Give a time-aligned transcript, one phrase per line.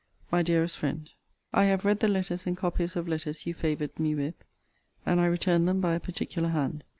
[0.31, 1.09] MY DEAREST FRIEND,
[1.53, 4.33] I have read the letters and copies of letters you favoured me with:
[5.05, 6.83] and I return them by a particular hand.